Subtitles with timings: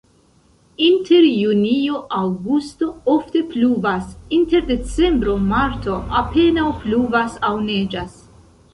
[0.85, 4.09] Inter junio-aŭgusto ofte pluvas,
[4.41, 8.23] inter decembro-marto apenaŭ pluvas aŭ neĝas.